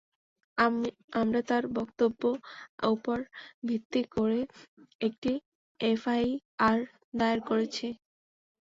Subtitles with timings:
[1.17, 2.21] আমরা তার বক্তব্য
[2.91, 3.17] উপর
[3.67, 4.39] ভিত্তি করে
[5.01, 5.31] একটি
[5.79, 6.79] এফআইআর
[7.19, 7.87] দায়ের করেছি।